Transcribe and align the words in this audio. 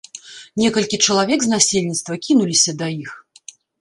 Некалькі 0.61 0.99
чалавек 1.05 1.39
з 1.47 1.51
насельніцтва 1.53 2.13
кінуліся 2.29 2.71
да 2.81 2.87
іх. 3.03 3.11